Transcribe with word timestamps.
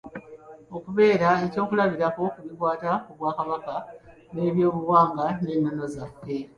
Okubeera 0.75 1.29
eky'okulabirako 1.45 2.23
ku 2.33 2.39
bikwata 2.45 2.91
ku 3.05 3.11
bwakabaka 3.17 3.73
n'eby'obuwangwa 4.33 5.25
n'ennono 5.43 5.83
zaffe. 5.93 6.35